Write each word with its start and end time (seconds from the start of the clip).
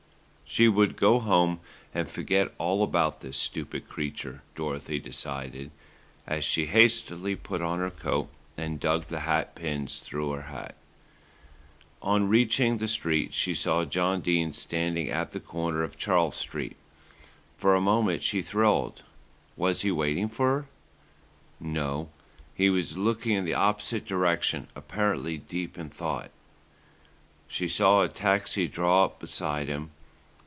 She 0.53 0.67
would 0.67 0.97
go 0.97 1.17
home 1.21 1.61
and 1.93 2.09
forget 2.11 2.53
all 2.57 2.83
about 2.83 3.21
the 3.21 3.31
stupid 3.31 3.87
creature, 3.87 4.41
Dorothy 4.53 4.99
decided, 4.99 5.71
as 6.27 6.43
she 6.43 6.65
hastily 6.65 7.37
put 7.37 7.61
on 7.61 7.79
her 7.79 7.89
coat 7.89 8.27
and 8.57 8.77
dug 8.77 9.03
the 9.05 9.21
hat 9.21 9.55
pins 9.55 9.99
through 9.99 10.31
her 10.31 10.41
hat. 10.41 10.75
On 12.01 12.27
reaching 12.27 12.79
the 12.79 12.89
street 12.89 13.33
she 13.33 13.53
saw 13.53 13.85
John 13.85 14.19
Dene 14.19 14.51
standing 14.51 15.07
at 15.09 15.31
the 15.31 15.39
corner 15.39 15.83
of 15.83 15.97
Charles 15.97 16.35
Street. 16.35 16.75
For 17.55 17.73
a 17.73 17.79
moment 17.79 18.21
she 18.21 18.41
thrilled. 18.41 19.03
Was 19.55 19.83
he 19.83 19.91
waiting 19.93 20.27
for 20.27 20.47
her? 20.49 20.65
No, 21.61 22.09
he 22.53 22.69
was 22.69 22.97
looking 22.97 23.37
in 23.37 23.45
the 23.45 23.53
opposite 23.53 24.05
direction, 24.05 24.67
apparently 24.75 25.37
deep 25.37 25.77
in 25.77 25.87
thought. 25.89 26.29
She 27.47 27.69
saw 27.69 28.01
a 28.01 28.09
taxi 28.09 28.67
draw 28.67 29.05
up 29.05 29.21
beside 29.21 29.69
him. 29.69 29.91